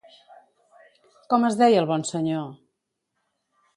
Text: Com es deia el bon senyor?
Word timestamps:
Com 1.33 1.45
es 1.51 1.59
deia 1.59 1.83
el 1.85 1.91
bon 1.93 2.07
senyor? 2.13 2.49